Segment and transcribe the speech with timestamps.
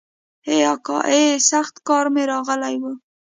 [0.47, 2.83] ای اکا ای سخت قار مې راغلی و.